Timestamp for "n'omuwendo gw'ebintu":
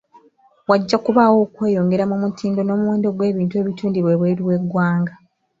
2.63-3.53